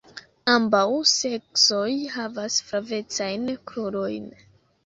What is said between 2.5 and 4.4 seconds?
flavecajn krurojn.